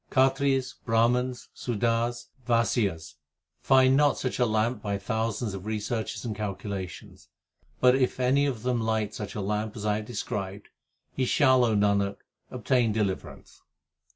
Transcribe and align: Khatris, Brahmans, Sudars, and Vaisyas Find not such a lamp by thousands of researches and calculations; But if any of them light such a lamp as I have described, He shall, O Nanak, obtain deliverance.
Khatris, 0.09 0.73
Brahmans, 0.83 1.49
Sudars, 1.53 2.29
and 2.37 2.47
Vaisyas 2.47 3.17
Find 3.61 3.95
not 3.95 4.17
such 4.17 4.39
a 4.39 4.47
lamp 4.47 4.81
by 4.81 4.97
thousands 4.97 5.53
of 5.53 5.67
researches 5.67 6.25
and 6.25 6.35
calculations; 6.35 7.29
But 7.79 7.93
if 7.93 8.19
any 8.19 8.47
of 8.47 8.63
them 8.63 8.81
light 8.81 9.13
such 9.13 9.35
a 9.35 9.41
lamp 9.41 9.77
as 9.77 9.85
I 9.85 9.97
have 9.97 10.05
described, 10.07 10.69
He 11.13 11.25
shall, 11.25 11.63
O 11.63 11.75
Nanak, 11.75 12.15
obtain 12.49 12.91
deliverance. 12.91 13.61